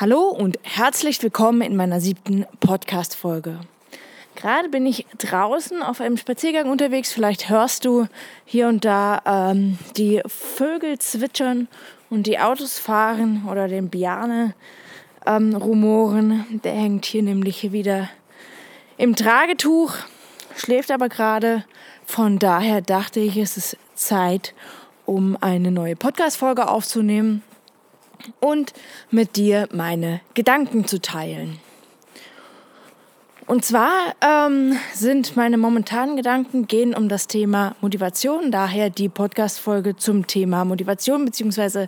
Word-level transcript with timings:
Hallo 0.00 0.28
und 0.28 0.60
herzlich 0.62 1.20
willkommen 1.24 1.60
in 1.60 1.74
meiner 1.74 2.00
siebten 2.00 2.46
Podcast-Folge. 2.60 3.58
Gerade 4.36 4.68
bin 4.68 4.86
ich 4.86 5.06
draußen 5.18 5.82
auf 5.82 6.00
einem 6.00 6.16
Spaziergang 6.16 6.70
unterwegs. 6.70 7.10
Vielleicht 7.10 7.48
hörst 7.48 7.84
du 7.84 8.06
hier 8.44 8.68
und 8.68 8.84
da 8.84 9.20
ähm, 9.26 9.76
die 9.96 10.22
Vögel 10.24 11.00
zwitschern 11.00 11.66
und 12.10 12.28
die 12.28 12.38
Autos 12.38 12.78
fahren 12.78 13.42
oder 13.50 13.66
den 13.66 13.88
Biane 13.88 14.54
ähm, 15.26 15.56
rumoren. 15.56 16.60
Der 16.62 16.74
hängt 16.74 17.04
hier 17.04 17.24
nämlich 17.24 17.72
wieder 17.72 18.08
im 18.98 19.16
Tragetuch, 19.16 19.94
schläft 20.54 20.92
aber 20.92 21.08
gerade. 21.08 21.64
Von 22.06 22.38
daher 22.38 22.82
dachte 22.82 23.18
ich, 23.18 23.36
es 23.36 23.56
ist 23.56 23.76
Zeit, 23.96 24.54
um 25.06 25.36
eine 25.40 25.72
neue 25.72 25.96
Podcast-Folge 25.96 26.68
aufzunehmen 26.68 27.42
und 28.40 28.72
mit 29.10 29.36
dir 29.36 29.68
meine 29.72 30.20
Gedanken 30.34 30.86
zu 30.86 31.00
teilen. 31.00 31.58
Und 33.48 33.64
zwar 33.64 34.14
ähm, 34.20 34.76
sind 34.92 35.34
meine 35.34 35.56
momentanen 35.56 36.16
Gedanken 36.16 36.66
gehen 36.66 36.94
um 36.94 37.08
das 37.08 37.28
Thema 37.28 37.76
Motivation, 37.80 38.50
daher 38.50 38.90
die 38.90 39.08
Podcast-Folge 39.08 39.96
zum 39.96 40.26
Thema 40.26 40.66
Motivation 40.66 41.24
bzw. 41.24 41.86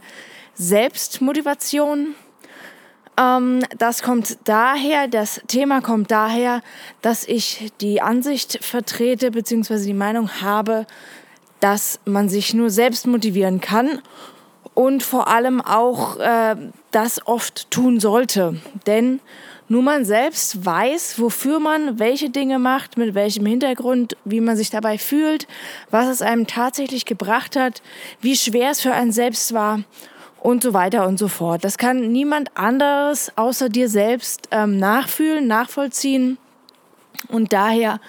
Selbstmotivation. 0.55 2.15
Ähm, 3.19 3.63
das 3.77 4.03
kommt 4.03 4.39
daher, 4.45 5.07
das 5.07 5.43
Thema 5.49 5.83
kommt 5.83 6.11
daher, 6.11 6.63
dass 7.03 7.29
ich 7.29 7.71
die 7.83 8.01
Ansicht 8.01 8.65
vertrete 8.65 9.31
bzw. 9.31 9.85
die 9.85 9.93
Meinung 9.93 10.31
habe, 10.41 10.87
dass 11.61 12.01
man 12.07 12.31
sich 12.31 12.55
nur 12.55 12.71
selbst 12.71 13.07
motivieren 13.07 13.61
kann 13.61 14.01
und 14.81 15.03
vor 15.03 15.29
allem 15.29 15.61
auch 15.61 16.17
äh, 16.17 16.57
das 16.91 17.27
oft 17.27 17.71
tun 17.71 18.01
sollte. 18.01 18.57
Denn 18.87 19.21
nur 19.69 19.83
man 19.83 20.07
selbst 20.07 20.65
weiß, 20.65 21.21
wofür 21.21 21.61
man 21.61 21.99
welche 21.99 22.31
Dinge 22.31 22.59
macht, 22.59 22.97
mit 22.97 23.15
welchem 23.15 23.45
Hintergrund, 23.45 24.17
wie 24.25 24.41
man 24.41 24.57
sich 24.57 24.71
dabei 24.71 24.97
fühlt, 24.97 25.47
was 25.91 26.09
es 26.09 26.23
einem 26.23 26.47
tatsächlich 26.47 27.05
gebracht 27.05 27.57
hat, 27.57 27.83
wie 28.23 28.35
schwer 28.35 28.71
es 28.71 28.81
für 28.81 28.95
einen 28.95 29.13
selbst 29.13 29.53
war 29.53 29.81
und 30.41 30.63
so 30.63 30.73
weiter 30.73 31.07
und 31.07 31.19
so 31.19 31.29
fort. 31.29 31.63
Das 31.63 31.77
kann 31.77 32.11
niemand 32.11 32.57
anderes 32.57 33.31
außer 33.37 33.69
dir 33.69 33.91
selbst 33.91 34.49
ähm, 34.51 34.79
nachfühlen, 34.79 35.47
nachvollziehen. 35.47 36.39
Und 37.29 37.53
daher 37.53 38.01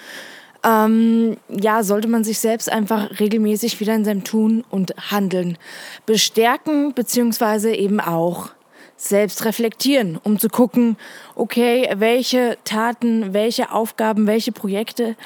ähm, 0.64 1.36
ja, 1.48 1.82
sollte 1.82 2.08
man 2.08 2.24
sich 2.24 2.38
selbst 2.38 2.70
einfach 2.70 3.18
regelmäßig 3.18 3.80
wieder 3.80 3.94
in 3.94 4.04
seinem 4.04 4.24
Tun 4.24 4.64
und 4.70 4.94
Handeln 5.10 5.58
bestärken, 6.06 6.94
beziehungsweise 6.94 7.74
eben 7.74 8.00
auch 8.00 8.50
selbst 8.96 9.44
reflektieren, 9.44 10.18
um 10.22 10.38
zu 10.38 10.48
gucken, 10.48 10.96
okay, 11.34 11.90
welche 11.96 12.56
Taten, 12.64 13.34
welche 13.34 13.72
Aufgaben, 13.72 14.26
welche 14.26 14.52
Projekte 14.52 15.16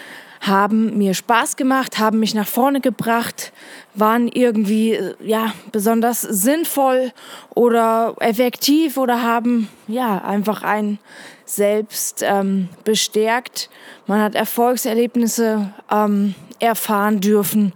haben 0.40 0.96
mir 0.98 1.14
Spaß 1.14 1.56
gemacht, 1.56 1.98
haben 1.98 2.20
mich 2.20 2.34
nach 2.34 2.46
vorne 2.46 2.80
gebracht, 2.80 3.52
waren 3.94 4.28
irgendwie 4.28 4.92
äh, 4.92 5.14
ja 5.24 5.52
besonders 5.72 6.22
sinnvoll 6.22 7.12
oder 7.54 8.14
effektiv 8.20 8.96
oder 8.96 9.22
haben 9.22 9.68
ja 9.88 10.18
einfach 10.18 10.62
einen 10.62 10.98
selbst 11.44 12.22
ähm, 12.26 12.68
bestärkt. 12.84 13.70
Man 14.06 14.20
hat 14.20 14.34
Erfolgserlebnisse 14.34 15.72
ähm, 15.90 16.34
erfahren 16.58 17.20
dürfen 17.20 17.72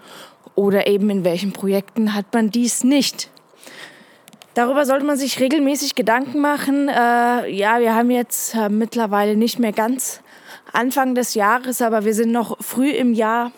oder 0.54 0.86
eben 0.86 1.08
in 1.10 1.24
welchen 1.24 1.52
Projekten 1.52 2.14
hat 2.14 2.26
man 2.32 2.50
dies 2.50 2.84
nicht. 2.84 3.30
Darüber 4.54 4.84
sollte 4.84 5.06
man 5.06 5.16
sich 5.16 5.38
regelmäßig 5.38 5.94
Gedanken 5.94 6.40
machen. 6.40 6.88
Äh, 6.88 7.48
ja, 7.48 7.78
wir 7.78 7.94
haben 7.94 8.10
jetzt 8.10 8.54
äh, 8.54 8.68
mittlerweile 8.68 9.36
nicht 9.36 9.58
mehr 9.58 9.72
ganz 9.72 10.20
Anfang 10.72 11.14
des 11.14 11.34
Jahres, 11.34 11.82
aber 11.82 12.04
wir 12.04 12.14
sind 12.14 12.32
noch 12.32 12.56
früh 12.60 12.90
im 12.90 13.12
Jahr. 13.14 13.52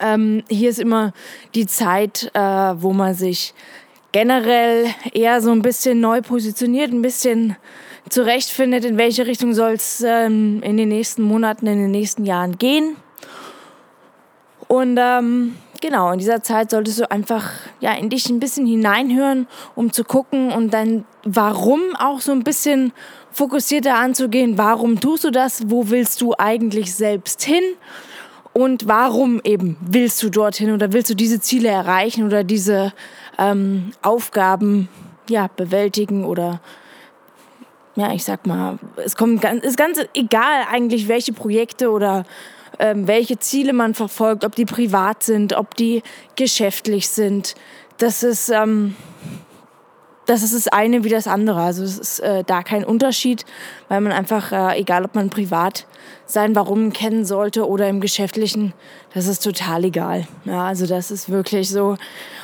Ähm, 0.00 0.44
hier 0.48 0.70
ist 0.70 0.78
immer 0.78 1.12
die 1.54 1.66
Zeit, 1.66 2.30
äh, 2.34 2.40
wo 2.40 2.92
man 2.92 3.14
sich 3.14 3.54
generell 4.12 4.86
eher 5.12 5.40
so 5.40 5.50
ein 5.50 5.62
bisschen 5.62 6.00
neu 6.00 6.22
positioniert, 6.22 6.92
ein 6.92 7.02
bisschen 7.02 7.56
zurechtfindet, 8.08 8.84
in 8.84 8.96
welche 8.96 9.26
Richtung 9.26 9.52
soll 9.54 9.72
es 9.72 10.02
ähm, 10.06 10.62
in 10.62 10.76
den 10.76 10.88
nächsten 10.88 11.22
Monaten, 11.22 11.66
in 11.66 11.78
den 11.78 11.90
nächsten 11.90 12.24
Jahren 12.24 12.58
gehen. 12.58 12.96
Und 14.66 14.98
ähm, 15.00 15.56
genau, 15.80 16.12
in 16.12 16.18
dieser 16.18 16.42
Zeit 16.42 16.70
solltest 16.70 17.00
du 17.00 17.10
einfach 17.10 17.50
ja, 17.80 17.92
in 17.94 18.08
dich 18.08 18.28
ein 18.28 18.40
bisschen 18.40 18.66
hineinhören, 18.66 19.46
um 19.74 19.92
zu 19.92 20.04
gucken 20.04 20.52
und 20.52 20.72
dann 20.72 21.04
warum 21.24 21.80
auch 21.98 22.20
so 22.20 22.32
ein 22.32 22.44
bisschen 22.44 22.92
fokussierter 23.32 23.94
anzugehen. 23.94 24.58
Warum 24.58 25.00
tust 25.00 25.24
du 25.24 25.30
das? 25.30 25.70
Wo 25.70 25.90
willst 25.90 26.20
du 26.20 26.34
eigentlich 26.36 26.94
selbst 26.94 27.42
hin? 27.42 27.62
Und 28.52 28.88
warum 28.88 29.40
eben 29.44 29.76
willst 29.80 30.22
du 30.22 30.30
dorthin 30.30 30.72
oder 30.72 30.92
willst 30.92 31.10
du 31.10 31.14
diese 31.14 31.40
Ziele 31.40 31.68
erreichen 31.68 32.24
oder 32.24 32.42
diese 32.42 32.92
ähm, 33.38 33.92
Aufgaben 34.02 34.88
ja, 35.28 35.48
bewältigen 35.54 36.24
oder 36.24 36.60
ja, 37.94 38.12
ich 38.12 38.24
sag 38.24 38.46
mal, 38.46 38.78
es 38.96 39.16
kommt 39.16 39.42
ganz, 39.42 39.64
ist 39.64 39.76
ganz 39.76 40.00
egal 40.14 40.62
eigentlich, 40.70 41.08
welche 41.08 41.32
Projekte 41.32 41.90
oder 41.90 42.24
welche 42.78 43.38
Ziele 43.38 43.72
man 43.72 43.94
verfolgt, 43.94 44.44
ob 44.44 44.54
die 44.54 44.64
privat 44.64 45.22
sind, 45.22 45.52
ob 45.52 45.74
die 45.74 46.02
geschäftlich 46.36 47.08
sind. 47.08 47.54
Das 47.98 48.22
ist, 48.22 48.48
ähm, 48.48 48.94
das 50.26 50.42
ist 50.42 50.54
das 50.54 50.68
eine 50.68 51.04
wie 51.04 51.08
das 51.08 51.26
andere. 51.26 51.60
Also 51.60 51.82
es 51.82 51.98
ist 51.98 52.20
äh, 52.20 52.44
da 52.44 52.62
kein 52.62 52.84
Unterschied, 52.84 53.44
weil 53.88 54.00
man 54.00 54.12
einfach, 54.12 54.52
äh, 54.52 54.78
egal 54.78 55.04
ob 55.04 55.14
man 55.14 55.30
privat 55.30 55.86
sein 56.26 56.54
Warum 56.54 56.92
kennen 56.92 57.24
sollte 57.24 57.66
oder 57.66 57.88
im 57.88 58.00
Geschäftlichen, 58.00 58.74
das 59.14 59.26
ist 59.26 59.42
total 59.42 59.84
egal. 59.84 60.28
Ja, 60.44 60.66
also 60.66 60.86
das 60.86 61.10
ist 61.10 61.30
wirklich 61.30 61.70
so, 61.70 61.96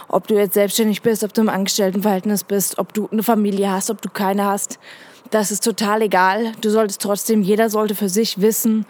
ob 0.09 0.27
du 0.27 0.35
jetzt 0.35 0.55
selbstständig 0.55 1.03
bist, 1.03 1.25
ob 1.25 1.35
du 1.35 1.43
im 1.43 1.51
Angestelltenverhältnis 1.51 2.45
bist, 2.45 2.79
ob 2.79 2.95
du 2.95 3.09
eine 3.13 3.23
Familie 3.23 3.71
hast, 3.71 3.91
ob 3.91 4.01
du 4.01 4.09
keine 4.09 4.47
hast, 4.47 4.79
das 5.31 5.51
ist 5.51 5.65
total 5.65 6.03
egal. 6.03 6.53
Du 6.61 6.71
solltest 6.71 7.03
trotzdem, 7.03 7.43
jeder 7.43 7.69
sollte 7.69 7.95
für 7.95 8.09
sich 8.09 8.41
wissen, 8.41 8.87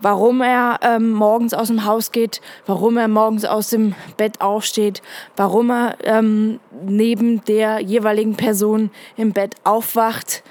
warum 0.00 0.40
er 0.40 0.80
ähm, 0.82 1.10
morgens 1.10 1.54
aus 1.54 1.68
dem 1.68 1.84
Haus 1.84 2.12
geht, 2.12 2.40
warum 2.66 2.96
er 2.96 3.08
morgens 3.08 3.44
aus 3.44 3.70
dem 3.70 3.94
Bett 4.16 4.40
aufsteht, 4.40 5.02
warum 5.36 5.70
er 5.70 5.96
ähm, 6.04 6.60
neben 6.84 7.44
der 7.44 7.80
jeweiligen 7.80 8.36
Person 8.36 8.90
im 9.16 9.32
Bett 9.32 9.54
aufwacht 9.64 10.42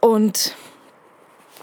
und 0.00 0.54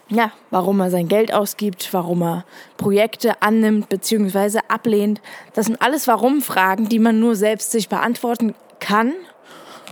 ja, 0.10 0.32
warum 0.50 0.80
er 0.80 0.90
sein 0.90 1.08
Geld 1.08 1.32
ausgibt, 1.34 1.90
warum 1.92 2.24
er 2.24 2.46
Projekte 2.78 3.42
annimmt 3.42 3.90
bzw. 3.90 4.60
ablehnt. 4.68 5.22
Das 5.54 5.68
sind 5.68 5.82
alles 5.82 6.08
Warum-Fragen, 6.08 6.90
die 6.90 6.98
man 6.98 7.20
nur 7.20 7.36
selbst 7.36 7.72
sich 7.72 7.90
beantworten 7.90 8.56
kann. 8.80 9.14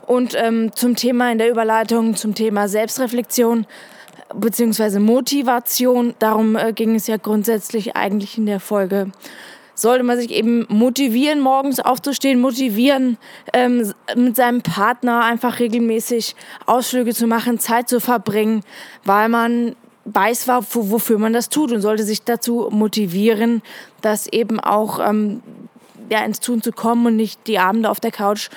Und 0.08 0.36
ähm, 0.36 0.72
zum 0.74 0.96
Thema 0.96 1.32
in 1.32 1.38
der 1.38 1.52
Überleitung, 1.52 2.16
zum 2.16 2.34
Thema 2.34 2.68
Selbstreflexion 2.68 3.68
beziehungsweise 4.34 5.00
Motivation. 5.00 6.16
Darum 6.20 6.56
äh, 6.56 6.74
ging 6.74 6.96
es 6.96 7.08
ja 7.08 7.18
grundsätzlich 7.18 7.96
eigentlich 7.96 8.38
in 8.38 8.46
der 8.46 8.60
Folge. 8.60 9.12
Sollte 9.74 10.04
man 10.04 10.18
sich 10.18 10.32
eben 10.32 10.66
motivieren, 10.70 11.40
morgens 11.40 11.80
aufzustehen, 11.80 12.40
motivieren, 12.40 13.18
ähm, 13.54 13.94
mit 14.16 14.36
seinem 14.36 14.62
Partner 14.62 15.24
einfach 15.24 15.60
regelmäßig 15.60 16.36
Ausflüge 16.66 17.14
zu 17.14 17.28
machen, 17.28 17.60
Zeit 17.60 17.88
zu 17.88 18.00
verbringen, 18.00 18.64
weil 19.04 19.30
man 19.30 19.76
weiß, 20.06 20.48
wofür 20.48 21.20
man 21.20 21.34
das 21.34 21.50
tut 21.50 21.72
und 21.72 21.82
sollte 21.82 22.04
sich 22.04 22.24
dazu 22.24 22.70
motivieren, 22.72 23.62
das 24.02 24.26
eben 24.28 24.60
auch 24.60 25.00
ähm, 25.00 25.44
ja, 26.10 26.24
ins 26.24 26.40
Tun 26.40 26.62
zu 26.62 26.72
kommen 26.72 27.06
und 27.06 27.16
nicht 27.16 27.46
die 27.48 27.60
Abende 27.60 27.90
auf 27.90 28.00
der 28.00 28.12
Couch 28.12 28.50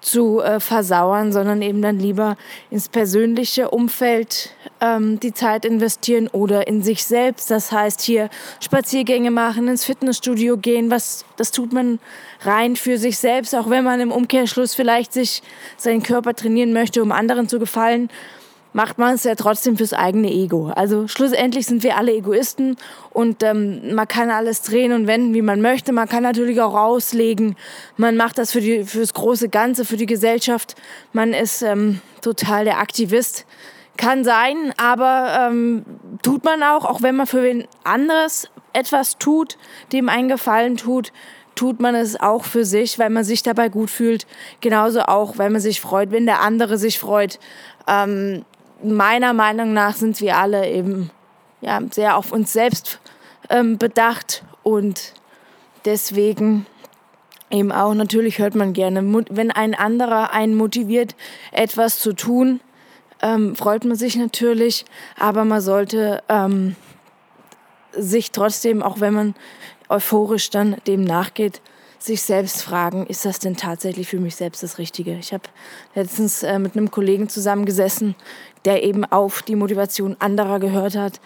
zu 0.00 0.40
äh, 0.40 0.60
versauern, 0.60 1.32
sondern 1.32 1.62
eben 1.62 1.82
dann 1.82 1.98
lieber 1.98 2.36
ins 2.70 2.88
persönliche 2.88 3.70
Umfeld 3.70 4.50
ähm, 4.80 5.18
die 5.20 5.32
Zeit 5.32 5.64
investieren 5.64 6.28
oder 6.28 6.66
in 6.66 6.82
sich 6.82 7.04
selbst. 7.04 7.50
Das 7.50 7.72
heißt 7.72 8.00
hier 8.00 8.30
Spaziergänge 8.60 9.30
machen, 9.30 9.68
ins 9.68 9.84
Fitnessstudio 9.84 10.56
gehen. 10.56 10.90
Was 10.90 11.24
das 11.36 11.50
tut 11.50 11.72
man 11.72 11.98
rein 12.42 12.76
für 12.76 12.98
sich 12.98 13.18
selbst, 13.18 13.54
auch 13.54 13.70
wenn 13.70 13.84
man 13.84 14.00
im 14.00 14.12
Umkehrschluss 14.12 14.74
vielleicht 14.74 15.12
sich 15.12 15.42
seinen 15.76 16.02
Körper 16.02 16.34
trainieren 16.34 16.72
möchte, 16.72 17.02
um 17.02 17.12
anderen 17.12 17.48
zu 17.48 17.58
gefallen 17.58 18.10
macht 18.78 18.96
man 18.96 19.16
es 19.16 19.24
ja 19.24 19.34
trotzdem 19.34 19.76
fürs 19.76 19.92
eigene 19.92 20.30
Ego. 20.30 20.70
Also 20.72 21.08
schlussendlich 21.08 21.66
sind 21.66 21.82
wir 21.82 21.96
alle 21.96 22.12
Egoisten 22.12 22.76
und 23.10 23.42
ähm, 23.42 23.92
man 23.96 24.06
kann 24.06 24.30
alles 24.30 24.62
drehen 24.62 24.92
und 24.92 25.08
wenden, 25.08 25.34
wie 25.34 25.42
man 25.42 25.60
möchte. 25.60 25.92
Man 25.92 26.08
kann 26.08 26.22
natürlich 26.22 26.60
auch 26.60 26.74
auslegen. 26.74 27.56
Man 27.96 28.16
macht 28.16 28.38
das 28.38 28.52
für 28.52 28.60
die, 28.60 28.84
fürs 28.84 29.14
große 29.14 29.48
Ganze, 29.48 29.84
für 29.84 29.96
die 29.96 30.06
Gesellschaft. 30.06 30.76
Man 31.12 31.32
ist 31.32 31.62
ähm, 31.62 32.00
total 32.20 32.66
der 32.66 32.78
Aktivist. 32.78 33.46
Kann 33.96 34.22
sein, 34.22 34.72
aber 34.76 35.48
ähm, 35.48 35.84
tut 36.22 36.44
man 36.44 36.62
auch, 36.62 36.84
auch 36.84 37.02
wenn 37.02 37.16
man 37.16 37.26
für 37.26 37.42
wen 37.42 37.66
anderes 37.82 38.48
etwas 38.74 39.18
tut, 39.18 39.58
dem 39.90 40.08
einen 40.08 40.28
Gefallen 40.28 40.76
tut, 40.76 41.12
tut 41.56 41.80
man 41.80 41.96
es 41.96 42.20
auch 42.20 42.44
für 42.44 42.64
sich, 42.64 42.96
weil 43.00 43.10
man 43.10 43.24
sich 43.24 43.42
dabei 43.42 43.70
gut 43.70 43.90
fühlt. 43.90 44.24
Genauso 44.60 45.00
auch, 45.00 45.36
weil 45.36 45.50
man 45.50 45.60
sich 45.60 45.80
freut, 45.80 46.12
wenn 46.12 46.26
der 46.26 46.42
andere 46.42 46.78
sich 46.78 47.00
freut. 47.00 47.40
ähm, 47.88 48.44
meiner 48.82 49.32
Meinung 49.32 49.72
nach 49.72 49.94
sind 49.94 50.20
wir 50.20 50.36
alle 50.36 50.68
eben 50.68 51.10
ja, 51.60 51.80
sehr 51.90 52.16
auf 52.16 52.32
uns 52.32 52.52
selbst 52.52 53.00
ähm, 53.50 53.78
bedacht 53.78 54.44
und 54.62 55.14
deswegen 55.84 56.66
eben 57.50 57.72
auch 57.72 57.94
natürlich 57.94 58.38
hört 58.38 58.54
man 58.54 58.72
gerne, 58.72 59.02
wenn 59.30 59.50
ein 59.50 59.74
anderer 59.74 60.32
einen 60.32 60.54
motiviert, 60.54 61.16
etwas 61.52 61.98
zu 61.98 62.12
tun, 62.12 62.60
ähm, 63.22 63.56
freut 63.56 63.84
man 63.84 63.96
sich 63.96 64.16
natürlich, 64.16 64.84
aber 65.18 65.44
man 65.44 65.60
sollte 65.60 66.22
ähm, 66.28 66.76
sich 67.92 68.30
trotzdem, 68.30 68.82
auch 68.82 69.00
wenn 69.00 69.14
man 69.14 69.34
euphorisch 69.88 70.50
dann 70.50 70.76
dem 70.86 71.02
nachgeht, 71.02 71.60
sich 71.98 72.22
selbst 72.22 72.62
fragen, 72.62 73.06
ist 73.06 73.24
das 73.24 73.38
denn 73.38 73.56
tatsächlich 73.56 74.08
für 74.08 74.18
mich 74.18 74.36
selbst 74.36 74.62
das 74.62 74.78
Richtige? 74.78 75.14
Ich 75.14 75.32
habe 75.32 75.44
letztens 75.94 76.42
äh, 76.42 76.58
mit 76.58 76.76
einem 76.76 76.90
Kollegen 76.90 77.28
zusammengesessen, 77.28 78.14
der 78.64 78.82
eben 78.82 79.04
auf 79.04 79.42
die 79.42 79.56
Motivation 79.56 80.16
anderer 80.18 80.60
gehört 80.60 80.96
hat, 80.96 81.20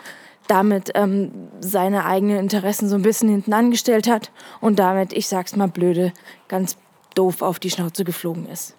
damit 0.49 0.91
ähm, 0.95 1.31
seine 1.61 2.05
eigenen 2.05 2.39
Interessen 2.39 2.89
so 2.89 2.97
ein 2.97 3.03
bisschen 3.03 3.29
hinten 3.29 3.53
angestellt 3.53 4.09
hat 4.09 4.31
und 4.61 4.79
damit, 4.79 5.13
ich 5.13 5.29
sag's 5.29 5.57
mal 5.57 5.69
blöde, 5.69 6.13
ganz 6.49 6.77
doof 7.15 7.43
auf 7.43 7.59
die 7.59 7.71
Schnauze 7.71 8.05
geflogen 8.05 8.49
ist. 8.49 8.75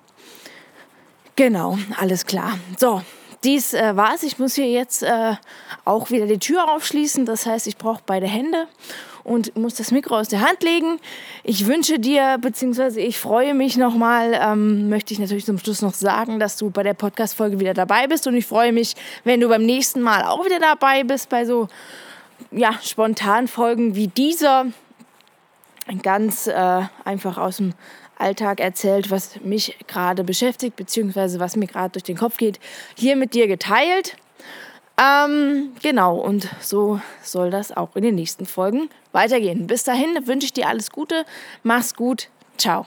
Genau, 1.35 1.77
alles 1.97 2.25
klar. 2.25 2.59
So, 2.77 3.01
dies 3.43 3.73
äh, 3.73 3.95
war's. 3.95 4.23
Ich 4.23 4.39
muss 4.39 4.55
hier 4.55 4.69
jetzt 4.69 5.03
äh, 5.03 5.35
auch 5.83 6.11
wieder 6.11 6.27
die 6.27 6.37
Tür 6.37 6.71
aufschließen. 6.71 7.25
Das 7.25 7.45
heißt, 7.45 7.67
ich 7.67 7.77
brauche 7.77 8.03
beide 8.05 8.27
Hände 8.27 8.67
und 9.23 9.55
muss 9.57 9.75
das 9.75 9.91
Mikro 9.91 10.17
aus 10.17 10.27
der 10.27 10.41
Hand 10.41 10.63
legen. 10.63 10.99
Ich 11.43 11.67
wünsche 11.67 11.99
dir, 11.99 12.37
beziehungsweise 12.41 12.99
ich 12.99 13.19
freue 13.19 13.53
mich 13.53 13.77
nochmal, 13.77 14.37
ähm, 14.41 14.89
möchte 14.89 15.13
ich 15.13 15.19
natürlich 15.19 15.45
zum 15.45 15.57
Schluss 15.57 15.81
noch 15.81 15.93
sagen, 15.93 16.39
dass 16.39 16.57
du 16.57 16.69
bei 16.69 16.83
der 16.83 16.93
Podcast-Folge 16.93 17.59
wieder 17.59 17.73
dabei 17.73 18.07
bist. 18.07 18.27
Und 18.27 18.35
ich 18.35 18.45
freue 18.45 18.71
mich, 18.71 18.95
wenn 19.23 19.39
du 19.39 19.47
beim 19.47 19.65
nächsten 19.65 20.01
Mal 20.01 20.23
auch 20.23 20.45
wieder 20.45 20.59
dabei 20.59 21.03
bist, 21.03 21.29
bei 21.29 21.45
so 21.45 21.67
ja, 22.51 22.73
spontanen 22.81 23.47
Folgen 23.47 23.95
wie 23.95 24.07
dieser. 24.07 24.65
Ganz 26.01 26.47
äh, 26.47 26.81
einfach 27.03 27.37
aus 27.37 27.57
dem 27.57 27.73
Alltag 28.17 28.59
erzählt, 28.59 29.11
was 29.11 29.41
mich 29.41 29.77
gerade 29.87 30.23
beschäftigt, 30.23 30.75
beziehungsweise 30.75 31.39
was 31.39 31.55
mir 31.55 31.67
gerade 31.67 31.91
durch 31.91 32.03
den 32.03 32.17
Kopf 32.17 32.37
geht, 32.37 32.59
hier 32.95 33.15
mit 33.15 33.33
dir 33.33 33.47
geteilt. 33.47 34.15
Ähm, 34.97 35.71
genau, 35.81 36.17
und 36.17 36.47
so 36.61 37.01
soll 37.23 37.49
das 37.49 37.75
auch 37.75 37.95
in 37.95 38.03
den 38.03 38.15
nächsten 38.15 38.45
Folgen 38.45 38.89
weitergehen. 39.11 39.65
Bis 39.65 39.83
dahin 39.83 40.27
wünsche 40.27 40.45
ich 40.45 40.53
dir 40.53 40.67
alles 40.67 40.91
Gute, 40.91 41.25
mach's 41.63 41.95
gut, 41.95 42.29
ciao. 42.57 42.85